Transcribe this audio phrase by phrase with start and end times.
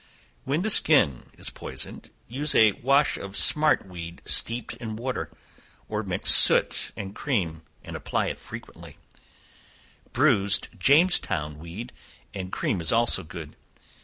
[0.45, 5.31] Where the skin is poisoned, use a wash of smartweed steeped in water,
[5.87, 8.97] or mix soot and cream, and apply it frequently;
[10.11, 11.93] bruised Jamestown weed
[12.33, 13.55] and cream is also good.